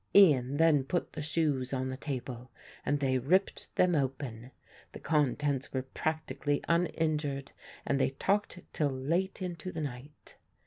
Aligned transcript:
Ian 0.15 0.57
then 0.57 0.83
put 0.83 1.13
the 1.13 1.21
shoes 1.21 1.71
on 1.73 1.89
the 1.89 1.95
table 1.95 2.49
and 2.83 2.99
they 2.99 3.19
ripped 3.19 3.67
them 3.75 3.93
open. 3.93 4.49
The 4.93 4.99
contents 4.99 5.71
were 5.73 5.83
practically 5.83 6.63
uninjured 6.67 7.51
and 7.85 8.01
they 8.01 8.09
talked 8.09 8.61
till 8.73 8.89
late 8.89 9.43
into 9.43 9.71
the 9.71 9.81
night. 9.81 10.37